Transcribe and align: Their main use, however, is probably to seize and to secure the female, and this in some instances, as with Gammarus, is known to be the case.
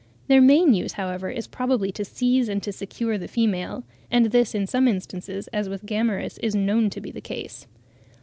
Their 0.29 0.41
main 0.41 0.73
use, 0.73 0.93
however, 0.93 1.29
is 1.29 1.45
probably 1.45 1.91
to 1.91 2.03
seize 2.03 2.49
and 2.49 2.63
to 2.63 2.71
secure 2.71 3.19
the 3.19 3.27
female, 3.27 3.83
and 4.09 4.31
this 4.31 4.55
in 4.55 4.65
some 4.65 4.87
instances, 4.87 5.47
as 5.49 5.69
with 5.69 5.85
Gammarus, 5.85 6.39
is 6.41 6.55
known 6.55 6.89
to 6.89 6.99
be 6.99 7.11
the 7.11 7.21
case. 7.21 7.67